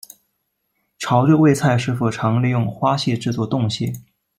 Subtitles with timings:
[0.97, 3.93] 潮洲味菜师傅常利用花蟹制作冻蟹。